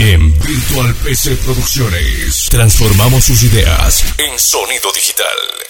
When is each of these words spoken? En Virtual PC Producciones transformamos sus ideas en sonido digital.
En 0.00 0.32
Virtual 0.38 0.94
PC 1.04 1.36
Producciones 1.44 2.48
transformamos 2.50 3.22
sus 3.22 3.42
ideas 3.42 4.02
en 4.16 4.38
sonido 4.38 4.90
digital. 4.94 5.69